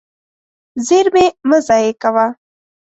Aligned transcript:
زېرمې 0.85 1.25
مه 1.47 1.57
ضایع 1.67 1.91
کوه. 2.01 2.25